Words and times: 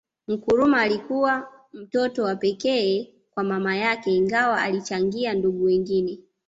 Nkurumah 0.27 0.81
alikuwa 0.81 1.51
mtoto 1.73 2.23
wa 2.23 2.35
pekee 2.35 3.13
kwa 3.31 3.43
mama 3.43 3.77
yake 3.77 4.11
Ingawa 4.15 4.61
alichangia 4.61 5.33
ndugu 5.33 5.63
wengine 5.63 6.19